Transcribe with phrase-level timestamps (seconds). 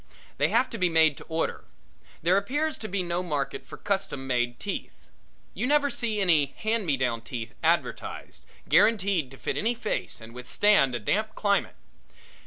[0.39, 1.63] They have to be made to order;
[2.23, 5.05] there appears to be no market for custom made teeth;
[5.53, 10.33] you never see any hand me down teeth advertised, guaranteed to fit any face and
[10.33, 11.75] withstand a damp climate.